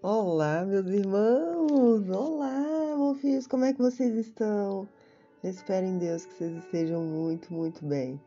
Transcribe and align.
Olá, 0.00 0.64
meus 0.64 0.86
irmãos! 0.86 2.08
Olá, 2.08 2.96
meus 2.96 3.20
filhos, 3.20 3.48
como 3.48 3.64
é 3.64 3.72
que 3.72 3.80
vocês 3.80 4.14
estão? 4.14 4.88
Eu 5.42 5.50
espero 5.50 5.84
em 5.84 5.98
Deus 5.98 6.24
que 6.24 6.34
vocês 6.34 6.56
estejam 6.58 7.02
muito, 7.02 7.52
muito 7.52 7.84
bem. 7.84 8.20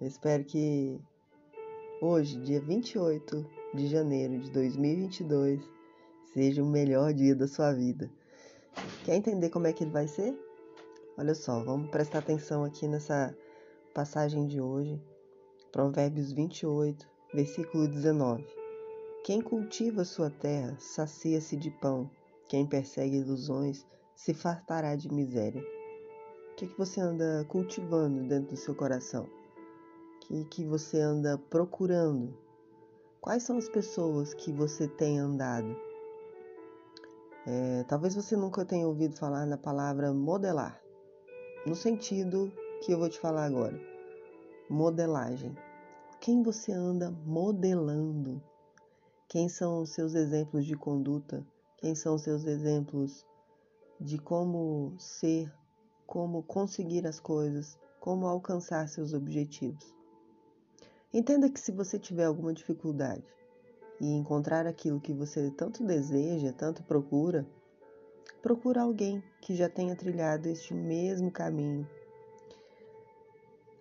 Eu 0.00 0.08
espero 0.08 0.42
que 0.42 1.00
hoje, 2.02 2.40
dia 2.40 2.60
28 2.60 3.46
de 3.74 3.86
janeiro 3.86 4.40
de 4.40 4.50
2022, 4.50 5.62
seja 6.34 6.64
o 6.64 6.66
melhor 6.66 7.14
dia 7.14 7.36
da 7.36 7.46
sua 7.46 7.72
vida. 7.72 8.10
Quer 9.04 9.14
entender 9.14 9.50
como 9.50 9.68
é 9.68 9.72
que 9.72 9.84
ele 9.84 9.92
vai 9.92 10.08
ser? 10.08 10.36
Olha 11.16 11.36
só, 11.36 11.62
vamos 11.62 11.90
prestar 11.90 12.18
atenção 12.18 12.64
aqui 12.64 12.88
nessa 12.88 13.32
passagem 13.94 14.48
de 14.48 14.60
hoje, 14.60 15.00
Provérbios 15.70 16.32
28, 16.32 17.08
versículo 17.32 17.86
19. 17.86 18.57
Quem 19.24 19.40
cultiva 19.42 20.04
sua 20.04 20.30
terra 20.30 20.76
sacia-se 20.78 21.56
de 21.56 21.70
pão, 21.70 22.10
quem 22.48 22.66
persegue 22.66 23.18
ilusões 23.18 23.84
se 24.14 24.32
fartará 24.32 24.96
de 24.96 25.12
miséria. 25.12 25.62
O 26.52 26.54
que, 26.56 26.66
que 26.66 26.78
você 26.78 27.00
anda 27.00 27.44
cultivando 27.48 28.26
dentro 28.26 28.50
do 28.50 28.56
seu 28.56 28.74
coração? 28.74 29.24
O 29.24 30.18
que, 30.20 30.44
que 30.44 30.64
você 30.64 30.98
anda 31.00 31.36
procurando? 31.36 32.36
Quais 33.20 33.42
são 33.42 33.58
as 33.58 33.68
pessoas 33.68 34.32
que 34.32 34.50
você 34.50 34.88
tem 34.88 35.18
andado? 35.18 35.76
É, 37.46 37.84
talvez 37.84 38.14
você 38.14 38.36
nunca 38.36 38.64
tenha 38.64 38.86
ouvido 38.86 39.16
falar 39.16 39.46
na 39.46 39.56
palavra 39.56 40.12
modelar, 40.12 40.80
no 41.66 41.74
sentido 41.74 42.52
que 42.80 42.92
eu 42.92 42.98
vou 42.98 43.08
te 43.08 43.18
falar 43.18 43.44
agora. 43.44 43.78
Modelagem. 44.70 45.56
Quem 46.20 46.42
você 46.42 46.72
anda 46.72 47.10
modelando? 47.24 48.42
Quem 49.28 49.46
são 49.46 49.82
os 49.82 49.90
seus 49.90 50.14
exemplos 50.14 50.64
de 50.64 50.74
conduta? 50.74 51.46
Quem 51.76 51.94
são 51.94 52.14
os 52.14 52.22
seus 52.22 52.46
exemplos 52.46 53.26
de 54.00 54.16
como 54.16 54.94
ser, 54.98 55.52
como 56.06 56.42
conseguir 56.42 57.06
as 57.06 57.20
coisas, 57.20 57.78
como 58.00 58.26
alcançar 58.26 58.88
seus 58.88 59.12
objetivos? 59.12 59.94
Entenda 61.12 61.50
que 61.50 61.60
se 61.60 61.70
você 61.70 61.98
tiver 61.98 62.24
alguma 62.24 62.54
dificuldade 62.54 63.22
e 64.00 64.06
encontrar 64.06 64.66
aquilo 64.66 64.98
que 64.98 65.12
você 65.12 65.50
tanto 65.50 65.84
deseja, 65.84 66.50
tanto 66.54 66.82
procura, 66.82 67.46
procura 68.40 68.80
alguém 68.80 69.22
que 69.42 69.54
já 69.54 69.68
tenha 69.68 69.94
trilhado 69.94 70.48
este 70.48 70.72
mesmo 70.72 71.30
caminho. 71.30 71.86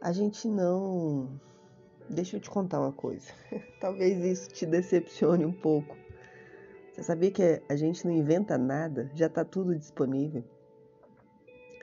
A 0.02 0.11
gente 0.11 0.45
não 0.50 1.39
Deixa 2.10 2.38
eu 2.38 2.40
te 2.40 2.50
contar 2.50 2.80
uma 2.80 2.92
coisa. 2.92 3.32
Talvez 3.80 4.24
isso 4.24 4.50
te 4.50 4.66
decepcione 4.66 5.46
um 5.46 5.52
pouco. 5.52 5.96
Você 6.94 7.04
sabia 7.04 7.30
que 7.30 7.62
a 7.68 7.76
gente 7.76 8.06
não 8.06 8.12
inventa 8.12 8.58
nada? 8.58 9.12
Já 9.14 9.28
está 9.28 9.44
tudo 9.46 9.76
disponível. 9.76 10.44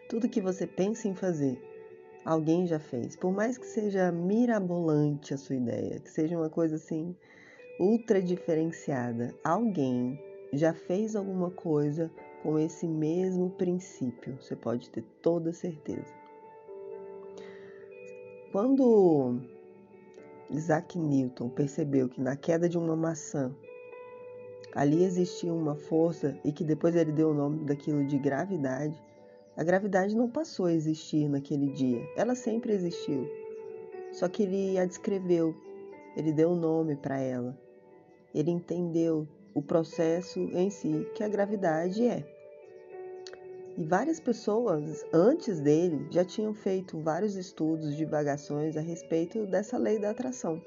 Tudo 0.08 0.28
que 0.28 0.40
você 0.40 0.66
pensa 0.66 1.06
em 1.06 1.14
fazer, 1.14 1.62
alguém 2.24 2.66
já 2.66 2.78
fez. 2.78 3.14
Por 3.16 3.32
mais 3.32 3.56
que 3.56 3.66
seja 3.66 4.10
mirabolante 4.10 5.32
a 5.34 5.36
sua 5.36 5.56
ideia, 5.56 6.00
que 6.00 6.10
seja 6.10 6.36
uma 6.36 6.50
coisa 6.50 6.76
assim 6.76 7.14
ultra 7.78 8.22
diferenciada, 8.22 9.34
alguém 9.42 10.18
já 10.52 10.72
fez 10.72 11.16
alguma 11.16 11.50
coisa 11.50 12.10
com 12.42 12.58
esse 12.58 12.86
mesmo 12.86 13.50
princípio. 13.50 14.36
Você 14.40 14.56
pode 14.56 14.90
ter 14.90 15.02
toda 15.22 15.52
certeza. 15.52 16.12
Quando 18.52 19.40
Isaac 20.54 20.98
Newton 20.98 21.48
percebeu 21.48 22.08
que 22.08 22.20
na 22.20 22.36
queda 22.36 22.68
de 22.68 22.78
uma 22.78 22.96
maçã 22.96 23.54
ali 24.74 25.04
existia 25.04 25.52
uma 25.52 25.74
força 25.74 26.36
e 26.44 26.52
que 26.52 26.64
depois 26.64 26.96
ele 26.96 27.12
deu 27.12 27.30
o 27.30 27.34
nome 27.34 27.64
daquilo 27.64 28.04
de 28.04 28.18
gravidade, 28.18 29.00
a 29.56 29.62
gravidade 29.62 30.16
não 30.16 30.28
passou 30.28 30.66
a 30.66 30.72
existir 30.72 31.28
naquele 31.28 31.70
dia, 31.70 32.04
ela 32.16 32.34
sempre 32.34 32.72
existiu. 32.72 33.30
Só 34.12 34.28
que 34.28 34.42
ele 34.42 34.78
a 34.78 34.84
descreveu, 34.84 35.54
ele 36.16 36.32
deu 36.32 36.50
um 36.50 36.56
nome 36.56 36.96
para 36.96 37.18
ela. 37.18 37.56
Ele 38.34 38.50
entendeu 38.50 39.28
o 39.54 39.62
processo 39.62 40.40
em 40.52 40.70
si 40.70 41.06
que 41.14 41.22
a 41.22 41.28
gravidade 41.28 42.04
é. 42.04 42.33
E 43.76 43.82
várias 43.82 44.20
pessoas 44.20 45.04
antes 45.12 45.58
dele 45.58 46.06
já 46.10 46.24
tinham 46.24 46.54
feito 46.54 47.00
vários 47.00 47.34
estudos, 47.34 47.96
divagações 47.96 48.76
a 48.76 48.80
respeito 48.80 49.46
dessa 49.46 49.76
lei 49.76 49.98
da 49.98 50.10
atração. 50.10 50.62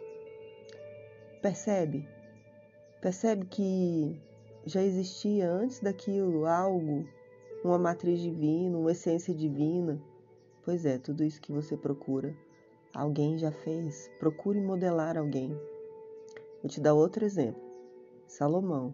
Percebe? 1.41 2.06
Percebe 3.01 3.46
que 3.46 4.19
já 4.66 4.84
existia 4.84 5.50
antes 5.50 5.79
daquilo 5.79 6.46
algo, 6.46 7.07
uma 7.63 7.78
matriz 7.78 8.19
divina, 8.19 8.78
uma 8.78 8.91
essência 8.91 9.34
divina? 9.34 10.01
Pois 10.66 10.85
é, 10.85 10.97
tudo 10.97 11.23
isso 11.23 11.40
que 11.40 11.53
você 11.53 11.78
procura, 11.78 12.35
alguém 12.94 13.38
já 13.38 13.51
fez. 13.51 14.12
Procure 14.19 14.59
modelar 14.59 15.17
alguém. 15.17 15.57
Vou 16.62 16.69
te 16.69 16.81
dar 16.81 16.94
outro 16.94 17.23
exemplo. 17.23 17.62
Salomão. 18.28 18.94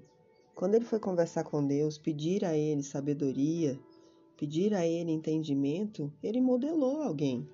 Quando 0.53 0.75
ele 0.75 0.85
foi 0.85 0.99
conversar 0.99 1.43
com 1.43 1.65
Deus, 1.65 1.97
pedir 1.97 2.45
a 2.45 2.55
ele 2.55 2.83
sabedoria, 2.83 3.79
pedir 4.43 4.73
a 4.73 4.85
ele 4.85 5.09
entendimento, 5.09 6.11
ele 6.21 6.41
modelou 6.41 7.01
alguém. 7.01 7.47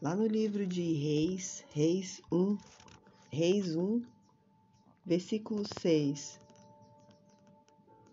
Lá 0.00 0.14
no 0.14 0.24
livro 0.24 0.64
de 0.64 0.92
Reis, 0.92 1.64
Reis 1.72 2.22
1, 2.30 2.56
Reis 3.28 3.74
1, 3.74 4.00
versículo 5.04 5.64
6, 5.80 6.38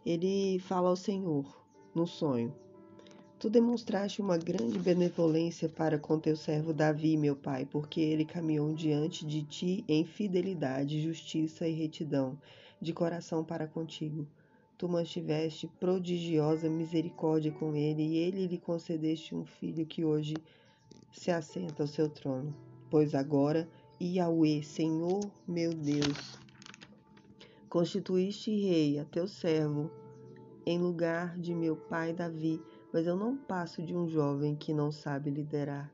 ele 0.03 0.57
fala 0.57 0.89
ao 0.89 0.95
Senhor 0.95 1.45
no 1.93 2.07
sonho: 2.07 2.51
Tu 3.37 3.47
demonstraste 3.47 4.23
uma 4.23 4.39
grande 4.39 4.79
benevolência 4.79 5.69
para 5.69 5.99
com 5.99 6.17
teu 6.19 6.35
servo 6.35 6.73
Davi, 6.73 7.15
meu 7.15 7.35
pai, 7.35 7.67
porque 7.67 8.01
ele 8.01 8.25
caminhou 8.25 8.73
diante 8.73 9.23
de 9.23 9.43
ti 9.43 9.85
em 9.87 10.03
fidelidade, 10.03 10.99
justiça 10.99 11.67
e 11.67 11.73
retidão, 11.73 12.35
de 12.81 12.91
coração 12.91 13.43
para 13.43 13.67
contigo 13.67 14.27
tu 14.81 14.89
mantiveste 14.89 15.67
prodigiosa 15.79 16.67
misericórdia 16.67 17.51
com 17.51 17.75
ele, 17.75 18.01
e 18.01 18.17
ele 18.17 18.47
lhe 18.47 18.57
concedeste 18.57 19.35
um 19.35 19.45
filho 19.45 19.85
que 19.85 20.03
hoje 20.03 20.33
se 21.11 21.29
assenta 21.29 21.83
ao 21.83 21.87
seu 21.87 22.09
trono. 22.09 22.51
Pois 22.89 23.13
agora, 23.13 23.69
Yahweh, 24.01 24.63
Senhor 24.63 25.19
meu 25.47 25.71
Deus, 25.71 26.39
constituíste 27.69 28.49
rei 28.49 28.97
a 28.97 29.05
teu 29.05 29.27
servo 29.27 29.91
em 30.65 30.79
lugar 30.79 31.37
de 31.37 31.53
meu 31.53 31.75
pai 31.75 32.11
Davi, 32.11 32.59
mas 32.91 33.05
eu 33.05 33.15
não 33.15 33.37
passo 33.37 33.83
de 33.83 33.95
um 33.95 34.09
jovem 34.09 34.55
que 34.55 34.73
não 34.73 34.91
sabe 34.91 35.29
liderar. 35.29 35.93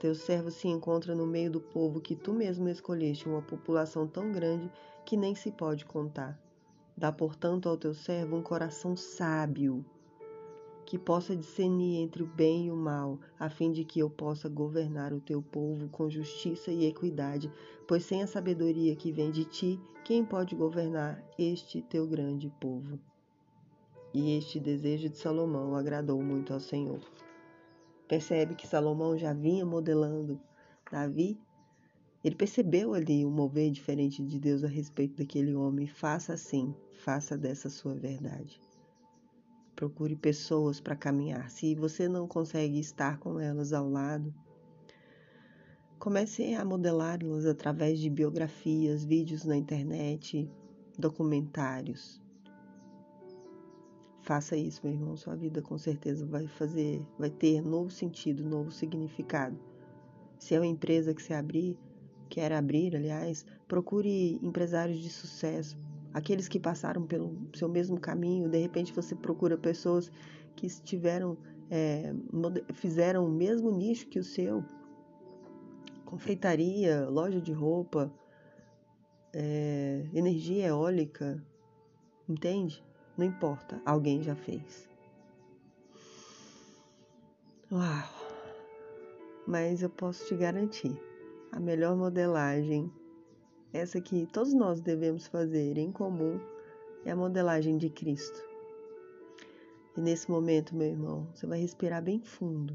Teu 0.00 0.14
servo 0.14 0.50
se 0.50 0.68
encontra 0.68 1.14
no 1.14 1.26
meio 1.26 1.50
do 1.50 1.60
povo 1.60 2.00
que 2.00 2.16
tu 2.16 2.32
mesmo 2.32 2.66
escolheste, 2.70 3.28
uma 3.28 3.42
população 3.42 4.08
tão 4.08 4.32
grande 4.32 4.72
que 5.04 5.18
nem 5.18 5.34
se 5.34 5.50
pode 5.52 5.84
contar. 5.84 6.40
Dá, 6.96 7.10
portanto, 7.10 7.68
ao 7.68 7.76
teu 7.76 7.94
servo 7.94 8.36
um 8.36 8.42
coração 8.42 8.96
sábio, 8.96 9.84
que 10.84 10.98
possa 10.98 11.34
discernir 11.34 12.02
entre 12.02 12.22
o 12.22 12.26
bem 12.26 12.66
e 12.66 12.70
o 12.70 12.76
mal, 12.76 13.18
a 13.38 13.48
fim 13.48 13.72
de 13.72 13.84
que 13.84 14.00
eu 14.00 14.10
possa 14.10 14.48
governar 14.48 15.12
o 15.12 15.20
teu 15.20 15.40
povo 15.42 15.88
com 15.88 16.10
justiça 16.10 16.70
e 16.70 16.84
equidade, 16.84 17.50
pois 17.88 18.04
sem 18.04 18.22
a 18.22 18.26
sabedoria 18.26 18.94
que 18.94 19.10
vem 19.10 19.30
de 19.30 19.44
ti, 19.44 19.80
quem 20.04 20.24
pode 20.24 20.54
governar 20.54 21.24
este 21.38 21.80
teu 21.80 22.06
grande 22.06 22.52
povo? 22.60 22.98
E 24.12 24.36
este 24.36 24.60
desejo 24.60 25.08
de 25.08 25.16
Salomão 25.16 25.74
agradou 25.74 26.22
muito 26.22 26.52
ao 26.52 26.60
Senhor. 26.60 27.00
Percebe 28.06 28.54
que 28.54 28.66
Salomão 28.66 29.16
já 29.16 29.32
vinha 29.32 29.64
modelando 29.64 30.38
Davi 30.90 31.40
ele 32.24 32.36
percebeu 32.36 32.94
ali 32.94 33.26
um 33.26 33.30
mover 33.30 33.70
diferente 33.70 34.24
de 34.24 34.38
Deus 34.38 34.62
a 34.62 34.68
respeito 34.68 35.16
daquele 35.16 35.54
homem. 35.54 35.86
Faça 35.86 36.34
assim, 36.34 36.74
faça 36.92 37.36
dessa 37.36 37.68
sua 37.68 37.94
verdade. 37.94 38.60
Procure 39.74 40.14
pessoas 40.14 40.80
para 40.80 40.94
caminhar. 40.94 41.50
Se 41.50 41.74
você 41.74 42.08
não 42.08 42.28
consegue 42.28 42.78
estar 42.78 43.18
com 43.18 43.40
elas 43.40 43.72
ao 43.72 43.88
lado, 43.88 44.32
comece 45.98 46.54
a 46.54 46.64
modelá-las 46.64 47.44
através 47.44 47.98
de 47.98 48.08
biografias, 48.08 49.04
vídeos 49.04 49.44
na 49.44 49.56
internet, 49.56 50.48
documentários. 50.96 52.22
Faça 54.20 54.56
isso, 54.56 54.80
meu 54.84 54.94
irmão. 54.94 55.16
Sua 55.16 55.34
vida 55.34 55.60
com 55.60 55.76
certeza 55.76 56.24
vai 56.24 56.46
fazer, 56.46 57.04
vai 57.18 57.30
ter 57.30 57.60
novo 57.60 57.90
sentido, 57.90 58.44
novo 58.44 58.70
significado. 58.70 59.58
Se 60.38 60.54
é 60.54 60.60
uma 60.60 60.66
empresa 60.66 61.12
que 61.12 61.20
você 61.22 61.34
abrir, 61.34 61.76
quer 62.32 62.52
abrir, 62.52 62.96
aliás, 62.96 63.44
procure 63.68 64.38
empresários 64.42 64.98
de 64.98 65.10
sucesso, 65.10 65.76
aqueles 66.14 66.48
que 66.48 66.58
passaram 66.58 67.06
pelo 67.06 67.36
seu 67.54 67.68
mesmo 67.68 68.00
caminho. 68.00 68.48
De 68.48 68.58
repente 68.58 68.92
você 68.92 69.14
procura 69.14 69.58
pessoas 69.58 70.10
que 70.56 70.66
estiveram, 70.66 71.36
é, 71.70 72.14
fizeram 72.72 73.26
o 73.26 73.30
mesmo 73.30 73.70
nicho 73.70 74.08
que 74.08 74.18
o 74.18 74.24
seu, 74.24 74.64
confeitaria, 76.06 77.06
loja 77.06 77.40
de 77.40 77.52
roupa, 77.52 78.10
é, 79.34 80.06
energia 80.14 80.68
eólica, 80.68 81.42
Entende? 82.28 82.82
Não 83.16 83.26
importa, 83.26 83.80
alguém 83.84 84.22
já 84.22 84.34
fez. 84.34 84.88
Uau! 87.70 88.08
Mas 89.46 89.82
eu 89.82 89.90
posso 89.90 90.26
te 90.26 90.36
garantir, 90.36 90.98
a 91.52 91.60
melhor 91.60 91.94
modelagem, 91.94 92.90
essa 93.72 94.00
que 94.00 94.26
todos 94.26 94.54
nós 94.54 94.80
devemos 94.80 95.26
fazer 95.26 95.76
em 95.76 95.92
comum, 95.92 96.40
é 97.04 97.10
a 97.10 97.16
modelagem 97.16 97.76
de 97.76 97.90
Cristo. 97.90 98.42
E 99.96 100.00
nesse 100.00 100.30
momento, 100.30 100.74
meu 100.74 100.88
irmão, 100.88 101.28
você 101.34 101.46
vai 101.46 101.60
respirar 101.60 102.02
bem 102.02 102.18
fundo. 102.20 102.74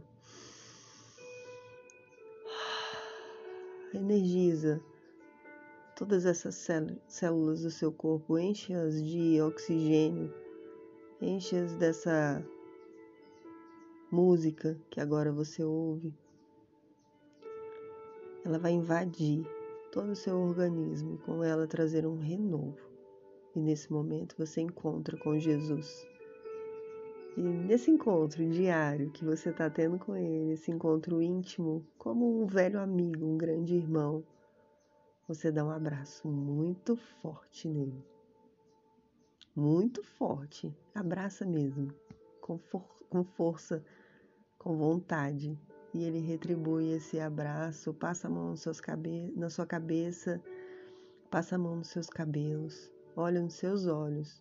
Energiza 3.94 4.80
todas 5.96 6.28
essas 6.28 6.56
células 7.08 7.64
do 7.64 7.72
seu 7.72 7.92
corpo, 7.92 8.38
enche-as 8.38 9.04
de 9.04 9.42
oxigênio, 9.42 10.32
enche-as 11.20 11.74
dessa 11.74 12.46
música 14.12 14.80
que 14.92 15.02
agora 15.02 15.32
você 15.32 15.64
ouve. 15.64 16.14
Ela 18.48 18.58
vai 18.58 18.72
invadir 18.72 19.46
todo 19.92 20.12
o 20.12 20.16
seu 20.16 20.40
organismo 20.40 21.16
e 21.16 21.18
com 21.18 21.44
ela 21.44 21.68
trazer 21.68 22.08
um 22.08 22.18
renovo. 22.18 22.80
E 23.54 23.60
nesse 23.60 23.92
momento 23.92 24.38
você 24.38 24.62
encontra 24.62 25.18
com 25.18 25.38
Jesus. 25.38 26.08
E 27.36 27.42
nesse 27.42 27.92
encontro 27.92 28.50
diário 28.50 29.12
que 29.12 29.26
você 29.26 29.50
está 29.50 29.70
tendo 29.70 30.00
com 30.00 30.16
ele, 30.16 30.54
esse 30.54 30.72
encontro 30.72 31.22
íntimo, 31.22 31.86
como 31.98 32.42
um 32.42 32.48
velho 32.48 32.80
amigo, 32.80 33.26
um 33.26 33.38
grande 33.38 33.76
irmão, 33.76 34.24
você 35.28 35.52
dá 35.52 35.66
um 35.66 35.70
abraço 35.70 36.26
muito 36.26 36.96
forte 37.22 37.68
nele. 37.68 38.02
Muito 39.54 40.02
forte. 40.02 40.74
Abraça 40.96 41.46
mesmo. 41.46 41.94
Com, 42.40 42.58
for 42.58 42.88
com 43.10 43.26
força, 43.26 43.84
com 44.58 44.78
vontade. 44.78 45.60
E 45.98 46.04
ele 46.04 46.20
retribui 46.20 46.92
esse 46.92 47.20
abraço, 47.20 47.92
passa 47.92 48.28
a 48.28 48.30
mão 48.30 48.54
na 49.36 49.50
sua 49.50 49.66
cabeça, 49.66 50.40
passa 51.28 51.56
a 51.56 51.58
mão 51.58 51.78
nos 51.78 51.88
seus 51.88 52.08
cabelos, 52.08 52.92
olha 53.16 53.42
nos 53.42 53.56
seus 53.56 53.88
olhos. 53.88 54.40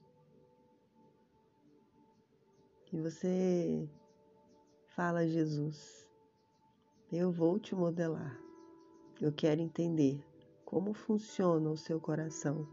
E 2.93 3.01
você 3.01 3.89
fala 4.89 5.27
Jesus, 5.27 6.07
eu 7.11 7.33
vou 7.33 7.59
te 7.59 7.75
modelar. 7.75 8.39
Eu 9.19 9.33
quero 9.33 9.63
entender 9.63 10.23
como 10.63 10.93
funciona 10.93 11.71
o 11.71 11.77
seu 11.79 11.99
coração. 11.99 12.69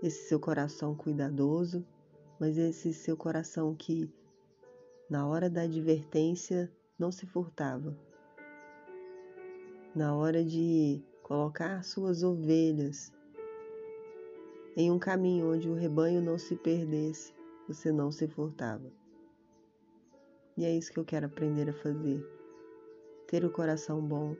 Esse 0.00 0.28
seu 0.28 0.38
coração 0.38 0.94
cuidadoso, 0.94 1.84
mas 2.38 2.56
esse 2.56 2.94
seu 2.94 3.16
coração 3.16 3.74
que, 3.74 4.08
na 5.08 5.26
hora 5.26 5.50
da 5.50 5.62
advertência, 5.62 6.70
não 7.00 7.10
se 7.10 7.26
furtava. 7.26 7.96
Na 9.94 10.14
hora 10.14 10.44
de 10.44 11.02
colocar 11.22 11.82
suas 11.82 12.22
ovelhas 12.22 13.10
em 14.76 14.90
um 14.90 14.98
caminho 14.98 15.50
onde 15.50 15.68
o 15.68 15.74
rebanho 15.74 16.20
não 16.20 16.38
se 16.38 16.54
perdesse, 16.54 17.34
você 17.66 17.90
não 17.90 18.12
se 18.12 18.28
furtava. 18.28 18.92
E 20.56 20.64
é 20.64 20.76
isso 20.76 20.92
que 20.92 21.00
eu 21.00 21.04
quero 21.04 21.26
aprender 21.26 21.70
a 21.70 21.72
fazer. 21.72 22.22
Ter 23.26 23.44
o 23.46 23.50
coração 23.50 24.00
bom, 24.00 24.36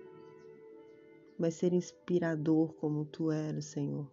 mas 1.38 1.54
ser 1.54 1.72
inspirador 1.72 2.74
como 2.74 3.06
tu 3.06 3.30
eras, 3.30 3.64
Senhor. 3.64 4.06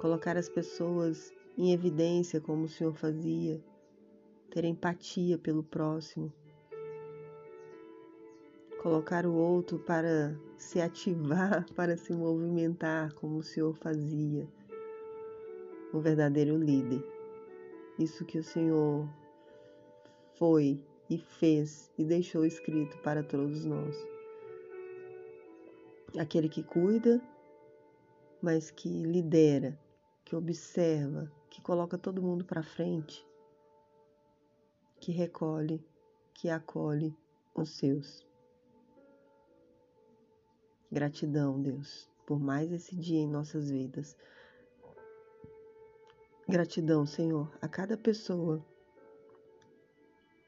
Colocar 0.00 0.36
as 0.36 0.48
pessoas 0.48 1.32
em 1.56 1.72
evidência 1.72 2.40
como 2.40 2.64
o 2.64 2.68
Senhor 2.68 2.94
fazia, 2.94 3.62
ter 4.54 4.64
empatia 4.64 5.36
pelo 5.36 5.62
próximo, 5.62 6.32
colocar 8.80 9.26
o 9.26 9.34
outro 9.34 9.78
para 9.80 10.34
se 10.56 10.80
ativar, 10.80 11.66
para 11.76 11.96
se 11.96 12.14
movimentar 12.14 13.12
como 13.14 13.36
o 13.38 13.42
Senhor 13.42 13.74
fazia. 13.74 14.48
Um 15.92 16.00
verdadeiro 16.00 16.56
líder. 16.56 17.04
Isso 17.98 18.24
que 18.24 18.38
o 18.38 18.42
Senhor 18.42 19.08
foi 20.38 20.80
e 21.10 21.18
fez 21.18 21.92
e 21.98 22.04
deixou 22.04 22.44
escrito 22.46 22.96
para 22.98 23.22
todos 23.22 23.64
nós 23.64 24.14
aquele 26.18 26.48
que 26.48 26.62
cuida, 26.62 27.20
mas 28.40 28.70
que 28.70 28.88
lidera, 28.88 29.78
que 30.24 30.36
observa, 30.36 31.30
que 31.50 31.60
coloca 31.60 31.98
todo 31.98 32.22
mundo 32.22 32.44
para 32.44 32.62
frente, 32.62 33.26
que 35.04 35.12
recolhe, 35.12 35.84
que 36.32 36.48
acolhe 36.48 37.14
os 37.54 37.68
seus. 37.76 38.26
Gratidão, 40.90 41.60
Deus, 41.60 42.10
por 42.24 42.40
mais 42.40 42.72
esse 42.72 42.96
dia 42.96 43.20
em 43.20 43.28
nossas 43.28 43.68
vidas. 43.68 44.16
Gratidão, 46.48 47.04
Senhor, 47.04 47.52
a 47.60 47.68
cada 47.68 47.98
pessoa 47.98 48.64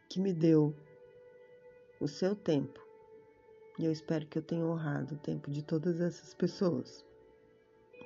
que 0.08 0.18
me 0.18 0.32
deu 0.32 0.74
o 2.00 2.08
seu 2.08 2.34
tempo 2.34 2.80
e 3.78 3.84
eu 3.84 3.92
espero 3.92 4.26
que 4.26 4.38
eu 4.38 4.42
tenha 4.42 4.64
honrado 4.64 5.16
o 5.16 5.18
tempo 5.18 5.50
de 5.50 5.62
todas 5.62 6.00
essas 6.00 6.32
pessoas 6.32 7.04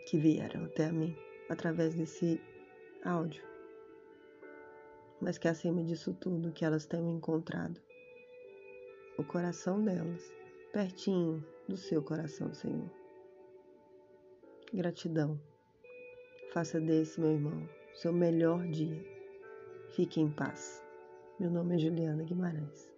que 0.09 0.19
vieram 0.19 0.65
até 0.65 0.91
mim 0.91 1.17
através 1.49 1.95
desse 1.95 2.41
áudio. 3.05 3.50
Mas 5.21 5.39
que 5.39 5.49
acima 5.49 5.83
disso 5.85 6.15
tudo, 6.15 6.53
que 6.53 6.65
elas 6.65 6.87
tenham 6.87 7.17
encontrado 7.17 7.81
o 9.19 9.25
coração 9.25 9.85
delas 9.85 10.33
pertinho 10.73 11.45
do 11.69 11.77
seu 11.77 12.03
coração, 12.03 12.55
Senhor. 12.55 12.91
Gratidão. 14.73 15.39
Faça 16.53 16.81
desse, 16.81 17.21
meu 17.21 17.33
irmão, 17.33 17.69
seu 17.95 18.13
melhor 18.13 18.67
dia. 18.69 19.05
Fique 19.91 20.21
em 20.21 20.31
paz. 20.31 20.83
Meu 21.39 21.51
nome 21.51 21.75
é 21.75 21.79
Juliana 21.79 22.23
Guimarães. 22.23 22.91